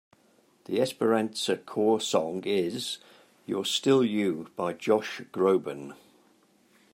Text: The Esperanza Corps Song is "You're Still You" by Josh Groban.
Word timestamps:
The 0.65 0.81
Esperanza 0.81 1.55
Corps 1.57 1.99
Song 1.99 2.41
is 2.43 2.97
"You're 3.45 3.65
Still 3.65 4.03
You" 4.03 4.49
by 4.55 4.73
Josh 4.73 5.21
Groban. 5.31 5.93